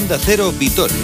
[0.00, 0.96] Onda Cero Vitoria.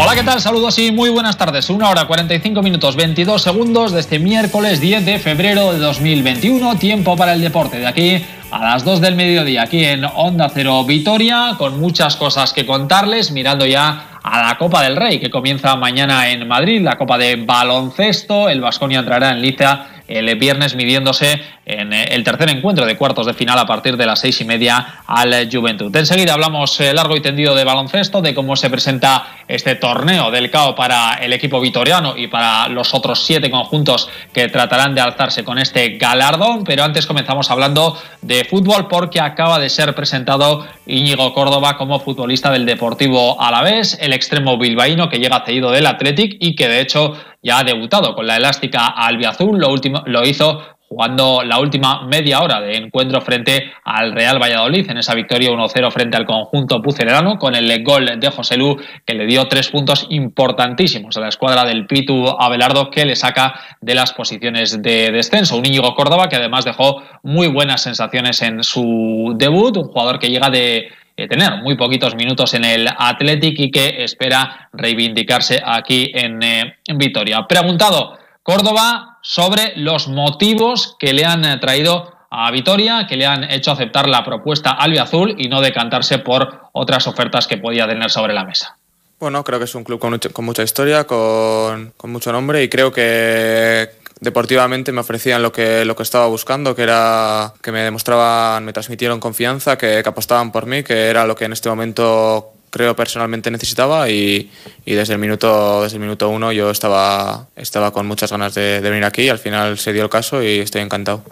[0.00, 0.40] Hola, ¿qué tal?
[0.40, 1.68] Saludos y muy buenas tardes.
[1.68, 6.76] Una hora 45 minutos 22 segundos de este miércoles 10 de febrero de 2021.
[6.76, 7.78] Tiempo para el deporte.
[7.78, 12.52] De aquí a las 2 del mediodía, aquí en Onda Cero Vitoria, con muchas cosas
[12.52, 16.96] que contarles, mirando ya a la Copa del Rey, que comienza mañana en Madrid, la
[16.96, 18.48] Copa de Baloncesto.
[18.48, 23.26] El Vasconia entrará en Liza el viernes midiéndose en eh, el tercer encuentro de cuartos
[23.26, 25.94] de final a partir de las seis y media al Juventud.
[25.94, 30.50] Enseguida hablamos eh, largo y tendido de baloncesto, de cómo se presenta este torneo del
[30.50, 35.44] CAO para el equipo vitoriano y para los otros siete conjuntos que tratarán de alzarse
[35.44, 36.64] con este galardón.
[36.64, 42.50] Pero antes comenzamos hablando de fútbol porque acaba de ser presentado Íñigo Córdoba como futbolista
[42.50, 47.12] del Deportivo Alavés, el extremo bilbaíno que llega cedido del Athletic y que de hecho
[47.42, 52.40] ya ha debutado con la elástica albiazul, lo, último, lo hizo jugando la última media
[52.40, 57.38] hora de encuentro frente al Real Valladolid en esa victoria 1-0 frente al conjunto pucelerano
[57.38, 61.66] con el gol de José Lu que le dio tres puntos importantísimos a la escuadra
[61.66, 65.58] del Pitu Abelardo que le saca de las posiciones de descenso.
[65.58, 70.30] Un Íñigo Córdoba que además dejó muy buenas sensaciones en su debut, un jugador que
[70.30, 70.88] llega de
[71.26, 76.98] tener muy poquitos minutos en el Athletic y que espera reivindicarse aquí en, eh, en
[76.98, 77.46] Vitoria.
[77.48, 83.72] Preguntado Córdoba sobre los motivos que le han traído a Vitoria, que le han hecho
[83.72, 88.44] aceptar la propuesta albiazul y no decantarse por otras ofertas que podía tener sobre la
[88.44, 88.76] mesa.
[89.18, 92.92] Bueno, creo que es un club con, mucha historia, con, con, mucho nombre y creo
[92.92, 98.64] que, deportivamente me ofrecían lo que, lo que estaba buscando, que era que me demostraban,
[98.64, 102.94] me transmitieron confianza, que, apostaban por mí, que era lo que en este momento creo
[102.94, 104.50] personalmente necesitaba y,
[104.84, 108.90] desde el minuto desde el minuto uno yo estaba, estaba con muchas ganas de, de
[108.90, 111.22] venir aquí al final se dio el caso y estoy encantado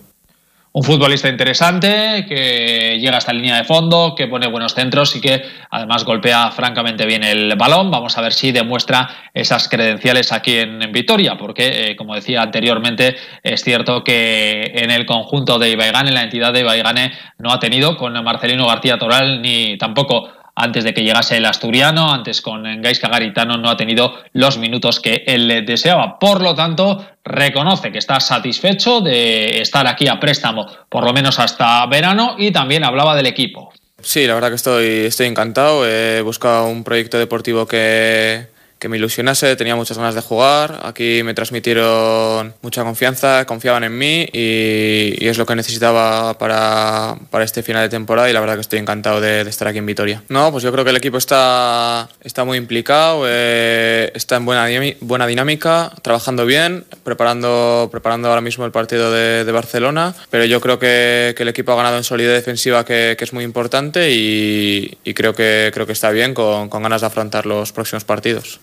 [0.77, 5.23] un futbolista interesante que llega hasta la línea de fondo, que pone buenos centros y
[5.23, 7.91] que además golpea francamente bien el balón.
[7.91, 13.17] Vamos a ver si demuestra esas credenciales aquí en, Vitoria, porque eh, como decía anteriormente,
[13.43, 17.97] es cierto que en el conjunto de Ibaigane, la entidad de Ibaigane, no ha tenido
[17.97, 23.09] con Marcelino García Toral ni tampoco antes de que llegase el asturiano, antes con Gaisca
[23.09, 26.19] Garitano no ha tenido los minutos que él deseaba.
[26.19, 31.39] Por lo tanto, reconoce que está satisfecho de estar aquí a préstamo por lo menos
[31.39, 33.73] hasta verano y también hablaba del equipo.
[34.01, 35.87] Sí, la verdad que estoy, estoy encantado.
[35.87, 38.47] He buscado un proyecto deportivo que,
[38.79, 43.97] que me ilusionase, tenía muchas ganas de jugar, aquí me transmitieron mucha confianza, confiaban en
[43.97, 48.55] mí y, es lo que necesitaba para, para, este final de temporada y la verdad
[48.55, 50.23] que estoy encantado de, estar aquí en Vitoria.
[50.29, 54.69] No, pues yo creo que el equipo está, está muy implicado, eh, está en buena,
[55.01, 60.79] buena dinámica, trabajando bien, preparando, preparando ahora mismo el partido de, Barcelona, pero yo creo
[60.79, 65.15] que, el equipo ha ganado en solidez defensiva que, que es muy importante y, y,
[65.15, 68.61] creo, que, creo que está bien con, con ganas de afrontar los próximos partidos.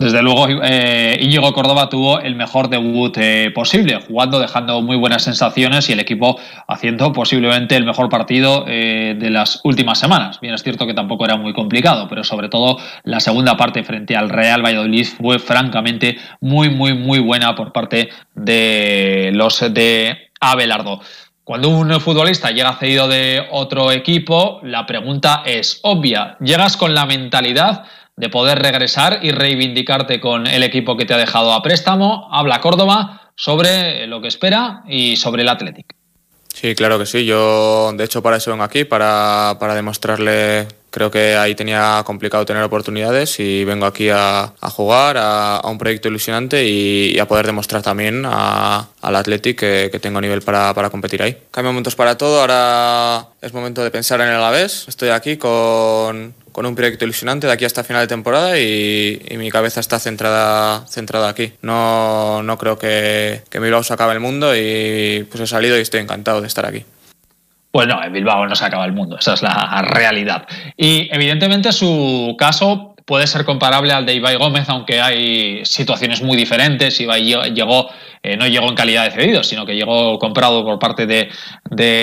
[0.00, 5.24] Desde luego, eh, Íñigo Córdoba tuvo el mejor debut eh, posible, jugando, dejando muy buenas
[5.24, 10.40] sensaciones y el equipo haciendo posiblemente el mejor partido eh, de las últimas semanas.
[10.40, 14.16] Bien, es cierto que tampoco era muy complicado, pero sobre todo la segunda parte frente
[14.16, 21.02] al Real Valladolid fue francamente muy, muy, muy buena por parte de los de Abelardo.
[21.44, 26.36] Cuando un futbolista llega cedido de otro equipo, la pregunta es obvia.
[26.40, 27.84] ¿Llegas con la mentalidad
[28.20, 32.28] de poder regresar y reivindicarte con el equipo que te ha dejado a préstamo.
[32.30, 35.94] Habla Córdoba sobre lo que espera y sobre el Athletic.
[36.52, 37.24] Sí, claro que sí.
[37.24, 42.44] Yo, de hecho, para eso vengo aquí, para, para demostrarle creo que ahí tenía complicado
[42.44, 47.82] tener oportunidades y vengo aquí a, jugar a, un proyecto ilusionante y, a poder demostrar
[47.82, 51.36] también al Athletic que, que, tengo nivel para, para, competir ahí.
[51.50, 54.86] Cambio momentos para todo, ahora es momento de pensar en el Alavés.
[54.88, 59.50] Estoy aquí con, con un proyecto ilusionante de aquí hasta final de temporada y, mi
[59.50, 61.54] cabeza está centrada, centrada aquí.
[61.62, 65.80] No, no creo que, que Bilbao se acabe el mundo y pues he salido y
[65.80, 66.84] estoy encantado de estar aquí.
[67.70, 70.46] Pues no, en Bilbao no se acaba el mundo, esa es la realidad.
[70.76, 76.36] Y evidentemente su caso puede ser comparable al de Ibai Gómez, aunque hay situaciones muy
[76.36, 77.00] diferentes.
[77.00, 77.88] Ibai llegó
[78.22, 81.30] eh, no llegó en calidad de cedido, sino que llegó comprado por parte de,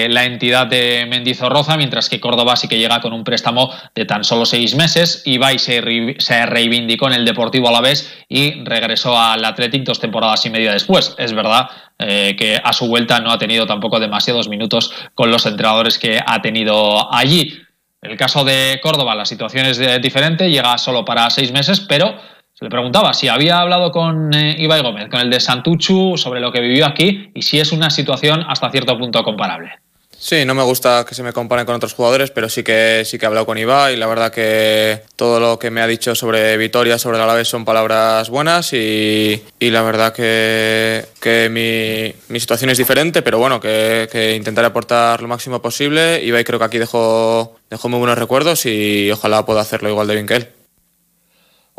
[0.09, 4.23] la entidad de Mendizorroza, mientras que Córdoba sí que llega con un préstamo de tan
[4.23, 5.21] solo seis meses.
[5.25, 9.99] Ibai se, se reivindicó en el Deportivo a la vez y regresó al Athletic dos
[9.99, 11.13] temporadas y media después.
[11.19, 11.69] Es verdad
[11.99, 16.19] eh, que a su vuelta no ha tenido tampoco demasiados minutos con los entrenadores que
[16.25, 17.59] ha tenido allí.
[18.01, 22.15] El caso de Córdoba la situación es diferente, llega solo para seis meses, pero
[22.57, 26.51] Se le preguntaba si había hablado con eh, Gómez, con el de Santuchu, sobre lo
[26.51, 29.73] que vivió aquí y si es una situación hasta cierto punto comparable.
[30.17, 33.19] Sí, no me gusta que se me comparen con otros jugadores, pero sí que sí
[33.19, 36.15] que he hablado con Ibai y la verdad que todo lo que me ha dicho
[36.15, 42.71] sobre Vitoria, sobre el Alavés son palabras buenas y, la verdad que, que mi, situación
[42.71, 46.23] es diferente, pero bueno, que, que, intentaré aportar lo máximo posible.
[46.23, 50.15] Ibai creo que aquí dejó, dejó muy buenos recuerdos y ojalá pueda hacerlo igual de
[50.15, 50.56] bien que él.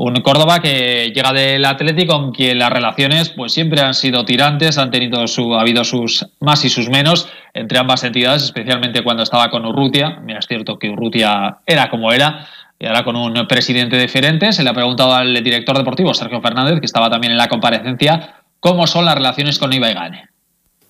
[0.00, 4.78] Un Córdoba que llega del Atlético, con quien las relaciones pues siempre han sido tirantes,
[4.78, 9.24] han tenido su, ha habido sus más y sus menos entre ambas entidades, especialmente cuando
[9.24, 10.20] estaba con Urrutia.
[10.22, 12.46] Mira, es cierto que Urrutia era como era,
[12.78, 14.52] y ahora con un presidente diferente.
[14.52, 18.36] Se le ha preguntado al director deportivo, Sergio Fernández, que estaba también en la comparecencia,
[18.60, 20.27] cómo son las relaciones con Ibai Gane.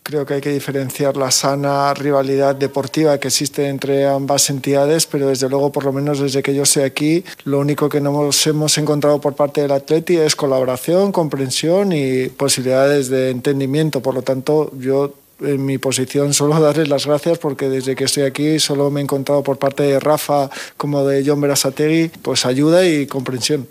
[0.09, 5.29] Creo que hay que diferenciar la sana rivalidad deportiva que existe entre ambas entidades, pero
[5.29, 8.79] desde luego, por lo menos desde que yo estoy aquí, lo único que nos hemos
[8.79, 14.01] encontrado por parte del Atleti es colaboración, comprensión y posibilidades de entendimiento.
[14.01, 15.13] Por lo tanto, yo
[15.43, 19.03] en mi posición solo darles las gracias porque desde que estoy aquí solo me he
[19.03, 23.69] encontrado por parte de Rafa como de John Berasategui pues ayuda y comprensión.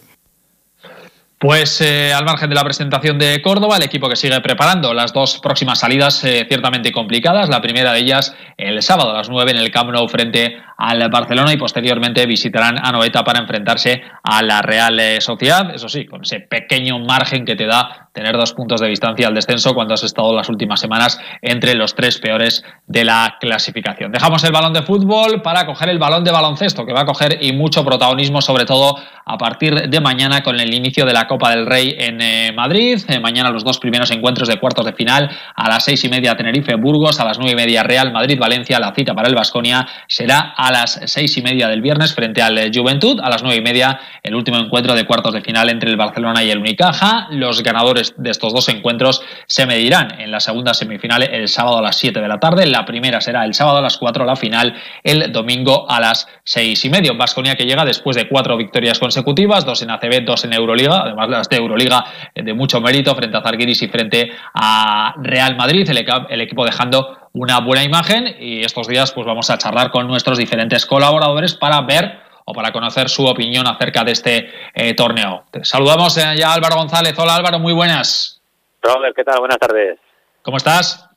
[1.39, 5.13] Pues eh, al margen de la presentación de Córdoba, el equipo que sigue preparando las
[5.13, 7.47] dos próximas salidas eh, ciertamente complicadas.
[7.47, 11.09] La primera de ellas el sábado a las 9 en el Camp Nou frente al
[11.09, 15.75] Barcelona y posteriormente visitarán a Noeta para enfrentarse a la Real eh, Sociedad.
[15.75, 19.35] Eso sí, con ese pequeño margen que te da tener dos puntos de distancia al
[19.35, 24.11] descenso cuando has estado las últimas semanas entre los tres peores de la clasificación.
[24.11, 27.37] Dejamos el balón de fútbol para coger el balón de baloncesto, que va a coger
[27.41, 31.51] y mucho protagonismo, sobre todo a partir de mañana con el inicio de la Copa
[31.51, 32.99] del Rey en eh, Madrid.
[33.07, 36.35] Eh, mañana los dos primeros encuentros de cuartos de final a las seis y media
[36.35, 38.79] Tenerife-Burgos, a las nueve y media Real Madrid-Valencia.
[38.79, 42.57] La cita para el Vasconia será a las seis y media del viernes frente al
[42.57, 43.19] eh, Juventud.
[43.21, 46.43] A las nueve y media el último encuentro de cuartos de final entre el Barcelona
[46.43, 47.27] y el Unicaja.
[47.31, 51.81] Los ganadores de estos dos encuentros se medirán en la segunda semifinal el sábado a
[51.81, 52.65] las 7 de la tarde.
[52.65, 56.85] La primera será el sábado a las 4, la final el domingo a las 6
[56.85, 57.17] y medio.
[57.17, 61.29] Vasconia que llega después de cuatro victorias consecutivas, dos en ACB, dos en Euroliga, además
[61.29, 62.03] las de Euroliga
[62.35, 67.29] de mucho mérito frente a Zarguiris y frente a Real Madrid, el, el equipo dejando
[67.33, 71.81] una buena imagen y estos días pues vamos a charlar con nuestros diferentes colaboradores para
[71.81, 75.43] ver o para conocer su opinión acerca de este eh, torneo.
[75.63, 77.13] saludamos eh, ya a Álvaro González.
[77.19, 78.41] Hola Álvaro, muy buenas.
[78.81, 79.39] Robert, ¿qué tal?
[79.39, 79.99] Buenas tardes.
[80.41, 81.07] ¿Cómo estás?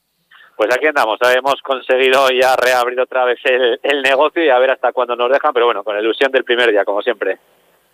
[0.57, 4.93] Pues aquí andamos, hemos conseguido ya reabrir otra vez el, negocio y a ver hasta
[4.93, 7.39] cuándo nos dejan, pero bueno, con ilusión del primer día, como siempre.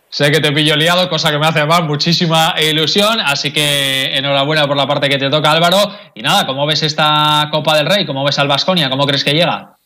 [0.08, 4.66] Sé que te pillo liado, cosa que me hace más muchísima ilusión, así que enhorabuena
[4.66, 5.76] por la parte que te toca Álvaro.
[6.14, 8.06] Y nada, ¿cómo ves esta Copa del Rey?
[8.06, 8.88] ¿Cómo ves al Vasconia?
[8.88, 9.76] ¿Cómo crees que llega?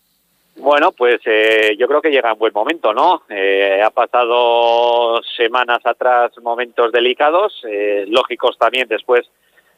[0.56, 3.22] Bueno, pues eh, yo creo que llega en buen momento, ¿no?
[3.30, 9.26] Eh, ha pasado semanas atrás momentos delicados, eh, lógicos también después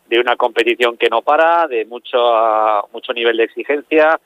[0.09, 2.19] de una competición que no para, de mucho,
[2.93, 4.19] mucho nivel de exigencia,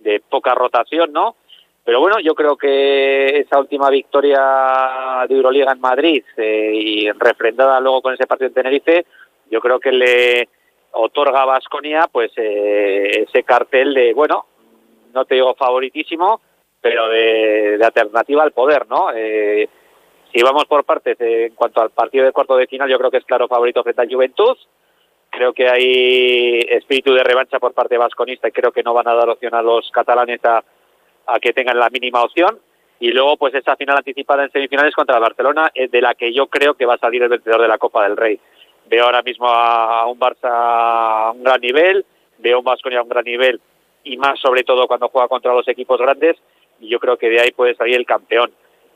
[0.00, 1.36] de poca rotación, ¿no?
[1.84, 8.02] Pero bueno, yo creo que esa última victoria de Euroliga en Madrid y refrendada luego
[8.02, 9.06] con ese partido en Tenerife,
[9.50, 10.48] yo creo que le
[10.92, 14.46] otorga a Vasconia pues ese cartel de, bueno,
[15.12, 16.40] no te digo favoritísimo,
[16.80, 19.10] pero de, alternativa al poder, ¿no?
[19.14, 19.68] Eh,
[20.32, 23.10] si vamos por partes, eh, en cuanto al partido de cuarto de final, yo creo
[23.10, 24.56] que es claro favorito frente a Juventud.
[25.30, 29.14] Creo que hay espíritu de revancha por parte vasconista y creo que no van a
[29.14, 30.62] dar opción a los catalanes a,
[31.40, 32.58] que tengan la mínima opción.
[33.00, 36.46] Y luego, pues esa final anticipada en semifinales contra Barcelona, eh, de la que yo
[36.46, 38.38] creo que va a salir el vencedor de la Copa del Rey.
[38.86, 42.04] Veo ahora mismo a un Barça a un gran nivel,
[42.38, 43.60] veo a un Vasconia a un gran nivel
[44.04, 46.36] y más sobre todo cuando juega contra los equipos grandes
[46.80, 48.52] y yo creo que de ahí puede salir el campeón.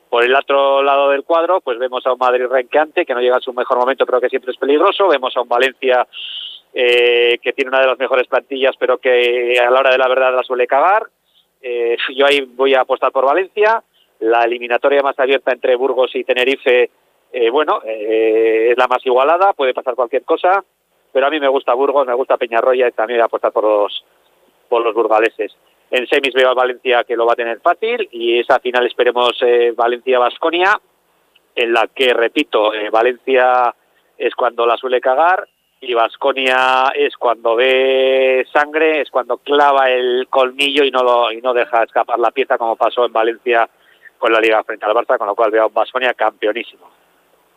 [0.09, 3.37] Por el otro lado del cuadro, pues vemos a un Madrid renqueante que no llega
[3.37, 5.07] a su mejor momento, pero que siempre es peligroso.
[5.07, 6.07] Vemos a un Valencia
[6.73, 10.07] eh, que tiene una de las mejores plantillas, pero que a la hora de la
[10.07, 11.07] verdad la suele cagar.
[11.61, 13.83] Eh, yo ahí voy a apostar por Valencia.
[14.19, 16.89] La eliminatoria más abierta entre Burgos y Tenerife,
[17.31, 20.63] eh, bueno, es la más igualada, puede pasar cualquier cosa,
[21.11, 23.63] pero a mí me gusta Burgos, me gusta Peñarroya y también voy a apostar por
[23.63, 24.03] los,
[24.67, 25.55] por los burgaleses.
[25.89, 29.31] En semis veo a Valencia que lo va a tener fácil y esa final esperemos
[29.41, 30.79] eh, Valencia-Basconia,
[31.55, 33.73] en la que, repito, eh, Valencia
[34.17, 35.47] es cuando la suele cagar
[35.81, 41.41] y Basconia es cuando ve sangre, es cuando clava el colmillo y no, lo, y
[41.41, 43.69] no deja escapar la pieza como pasó en Valencia
[44.17, 46.89] con la Liga frente al Barça, con lo cual veo a Basconia campeonísimo.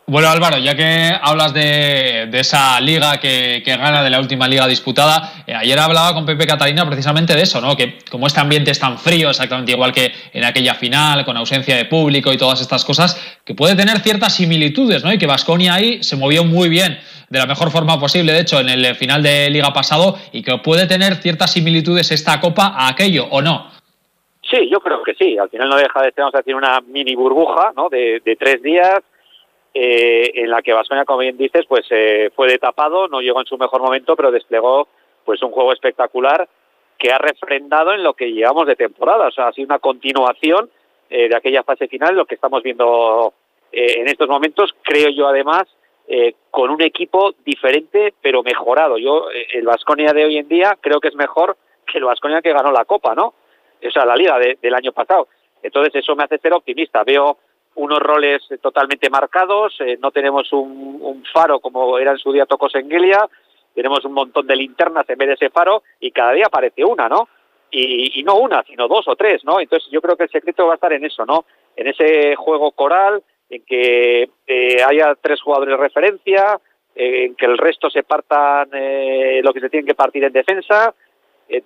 [0.07, 5.43] Bueno, Álvaro, ya que hablas de, esa liga que, gana, de la última liga disputada,
[5.47, 7.77] eh, ayer hablaba con Pepe Catalina precisamente de eso, ¿no?
[7.77, 11.77] Que como este ambiente es tan frío, exactamente igual que en aquella final, con ausencia
[11.77, 15.13] de público y todas estas cosas, que puede tener ciertas similitudes, ¿no?
[15.13, 16.99] Y que Vasconia ahí se movió muy bien,
[17.31, 20.57] de la mejor forma posible, de hecho, en el final de liga pasado, y que
[20.57, 23.71] puede tener ciertas similitudes esta copa a aquello, ¿o no?
[24.47, 25.37] Sí, yo creo que sí.
[25.37, 27.89] Al final no deja de vamos a decir, una mini burbuja, ¿no?
[27.89, 29.01] de tres días
[29.73, 33.39] eh, en la que Vasconia, como bien dices, pues eh, fue de tapado, no llegó
[33.39, 34.89] en su mejor momento, pero desplegó
[35.23, 36.49] pues un juego espectacular
[36.97, 39.27] que ha refrendado en lo que llevamos de temporada.
[39.27, 40.69] O sea, ha sido una continuación
[41.09, 43.33] eh, de aquella fase final, lo que estamos viendo
[43.73, 45.63] en estos momentos, creo yo además,
[46.49, 48.97] con un equipo diferente pero mejorado.
[48.97, 51.55] Yo, el Vasconia de hoy en día creo que es mejor
[51.85, 53.33] que el Vasconia que ganó la Copa, ¿no?
[53.83, 55.27] O sea, la liga del año pasado.
[55.63, 57.03] Entonces eso me hace ser optimista.
[57.03, 57.37] Veo
[57.75, 62.75] unos roles totalmente marcados, eh, no tenemos un, faro como era en su día Tocos
[62.75, 62.89] en
[63.73, 67.07] tenemos un montón de linternas en vez de ese faro y cada día aparece una,
[67.07, 67.29] ¿no?
[67.73, 69.61] Y, no una, sino dos o tres, ¿no?
[69.61, 71.45] Entonces yo creo que el secreto va a estar en eso, ¿no?
[71.77, 76.59] En ese juego coral, en que eh, haya tres jugadores de referencia,
[76.95, 78.69] eh, en que el resto se partan
[79.43, 80.95] lo que se tienen que partir en defensa,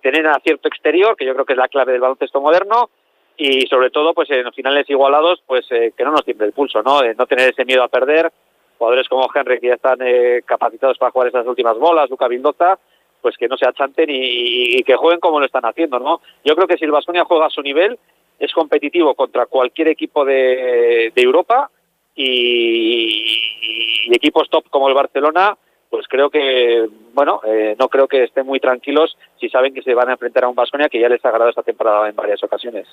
[0.02, 2.90] tener acierto exterior, que yo creo que es la clave del baloncesto moderno,
[3.38, 6.54] y sobre todo pues en los finales igualados pues eh, que no nos tiemble el
[6.54, 8.32] pulso no no tener ese miedo a perder.
[8.78, 12.78] Jugadores como Henry que ya están eh, capacitados para jugar esas últimas bolas Luca Vildoza
[13.22, 16.68] pues que no se achanten y, que jueguen como lo están haciendo no yo creo
[16.68, 17.98] que si el Vasconia juega a su nivel
[18.38, 21.72] es competitivo contra cualquier equipo de, Europa
[22.16, 25.58] y, equipos top como el Barcelona
[25.90, 29.94] pues creo que, bueno, eh, no creo que estén muy tranquilos si saben que se
[29.94, 32.44] van a enfrentar a un Vasconia que ya les ha agradado esta temporada en varias
[32.44, 32.86] ocasiones.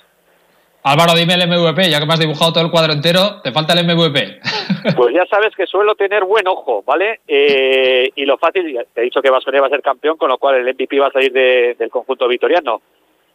[0.84, 3.72] Álvaro, dime el MVP, ya que me has dibujado todo el cuadro entero, te falta
[3.72, 4.40] el MVP.
[4.96, 7.20] Pues ya sabes que suelo tener buen ojo, ¿vale?
[7.28, 10.38] Eh, y lo fácil, te he dicho que Vasconia va a ser campeón, con lo
[10.38, 12.82] cual el MVP va a salir del conjunto vitoriano.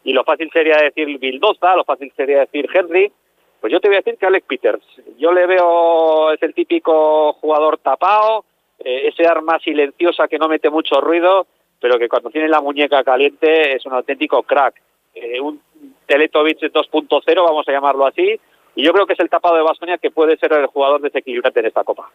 [0.04, 3.10] Y lo fácil sería decir Bildoza, lo fácil sería decir Henry.
[3.60, 4.84] Pues yo te voy a decir que Alex Peters.
[5.18, 8.46] Yo le veo, es el típico jugador tapado,
[8.80, 11.48] eh, ese arma silenciosa que no mete mucho ruido,
[11.80, 14.76] pero que cuando tiene la muñeca caliente es un auténtico crack.
[15.16, 15.60] Eh, un
[16.06, 18.40] Teletovic 2.0, vamos a llamarlo así,
[18.76, 21.60] y yo creo que es el tapado de Bastonia que puede ser el jugador desequilibrante
[21.60, 22.10] en esta Copa.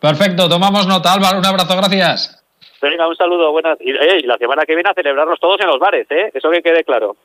[0.00, 2.44] Perfecto, tomamos nota, Álvaro, un abrazo, gracias.
[2.82, 3.78] Venga, un saludo, buenas.
[3.80, 6.30] Y, eh, la semana que viene a celebrarnos todos en los bares, ¿eh?
[6.34, 7.16] Eso que quede claro.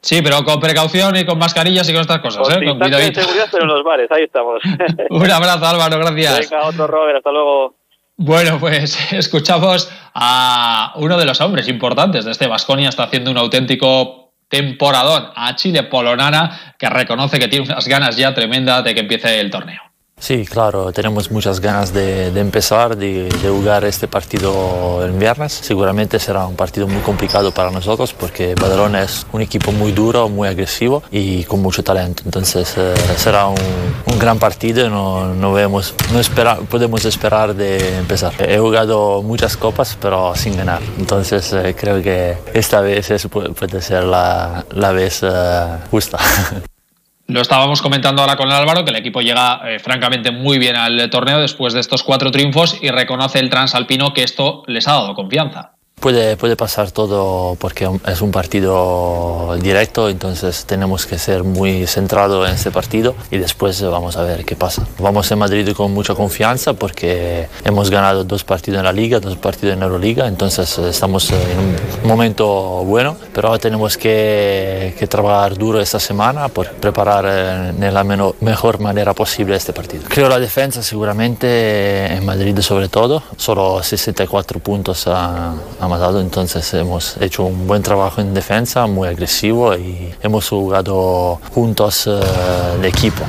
[0.00, 2.64] Sí, pero con precaución y con mascarillas y con estas cosas, ¿eh?
[2.64, 3.20] Con cuidadito.
[3.20, 4.62] seguridad, pero en los bares, ahí estamos.
[5.10, 6.50] un abrazo, Álvaro, gracias.
[6.50, 7.74] Venga, otro Robert, hasta luego.
[8.16, 13.38] Bueno, pues escuchamos a uno de los hombres importantes de este Vasconia, está haciendo un
[13.38, 19.00] auténtico temporadón a Chile Polonara, que reconoce que tiene unas ganas ya tremendas de que
[19.00, 19.87] empiece el torneo.
[20.20, 25.52] Sí, claro, tenemos muchas ganas de, empezar, de, jugar este partido el viernes.
[25.52, 30.28] Seguramente será un partido muy complicado para nosotros porque Badalona es un equipo muy duro,
[30.28, 32.24] muy agresivo y con mucho talento.
[32.24, 33.56] Entonces eh, será un,
[34.18, 38.32] gran partido no, no, vemos, no podemos esperar de empezar.
[38.38, 40.82] He jugado muchas copas pero sin ganar.
[40.98, 46.18] Entonces eh, creo que esta vez puede ser la, la vez eh, justa.
[47.30, 51.10] Lo estábamos comentando ahora con Álvaro, que el equipo llega eh, francamente muy bien al
[51.10, 55.14] torneo después de estos cuatro triunfos y reconoce el transalpino que esto les ha dado
[55.14, 55.77] confianza.
[56.00, 62.48] Puede, puede pasar todo porque es un partido directo, entonces tenemos que ser muy centrados
[62.48, 64.86] en este partido y después vamos a ver qué pasa.
[64.98, 69.36] Vamos a Madrid con mucha confianza porque hemos ganado dos partidos en la liga, dos
[69.36, 71.58] partidos en Euroliga, entonces estamos en
[72.02, 72.46] un momento
[72.84, 78.80] bueno, pero ahora tenemos que, que trabajar duro esta semana por preparar de la mejor
[78.80, 80.04] manera posible este partido.
[80.08, 86.72] Creo la defensa seguramente en Madrid sobre todo, solo 64 puntos a, a matado, entonces
[86.74, 92.20] hemos hecho un buen trabajo en defensa, muy agresivo y hemos jugado juntos eh,
[92.80, 93.24] de equipo.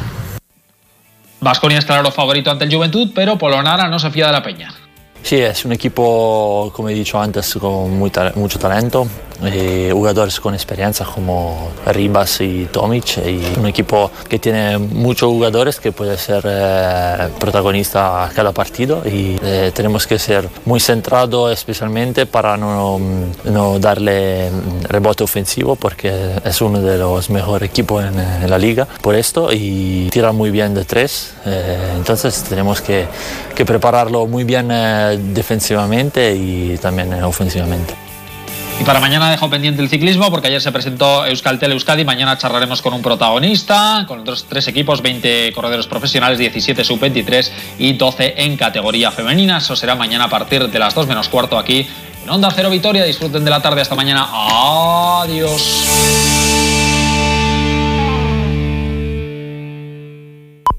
[1.42, 4.74] Vasconia es claro favorito ante el Juventud, pero Polonara no se fía de la Peña.
[5.22, 9.08] Sí, es un equipo, como he dicho antes, con mucho talento,
[9.44, 15.80] eh, jugadores con experiencia como Ribas y Tomic, y un equipo que tiene muchos jugadores
[15.80, 22.26] que puede ser eh, protagonista cada partido y eh, tenemos que ser muy centrados especialmente
[22.26, 23.00] para no,
[23.46, 24.50] no, darle
[24.84, 26.12] rebote ofensivo porque
[26.44, 30.74] es uno de los mejores equipos en, la liga por esto y tira muy bien
[30.74, 31.34] de tres,
[31.96, 33.06] entonces tenemos que,
[33.56, 34.70] que prepararlo muy bien
[35.34, 38.09] defensivamente y también ofensivamente.
[38.80, 42.06] Y para mañana dejo pendiente el ciclismo porque ayer se presentó Euskaltel Euskadi.
[42.06, 47.94] Mañana charlaremos con un protagonista, con otros tres equipos, 20 corredores profesionales, 17 sub-23 y
[47.94, 49.58] 12 en categoría femenina.
[49.58, 51.86] Eso será mañana a partir de las 2 menos cuarto aquí
[52.24, 53.04] en Onda Cero Vitoria.
[53.04, 54.30] Disfruten de la tarde hasta mañana.
[54.32, 56.39] Adiós.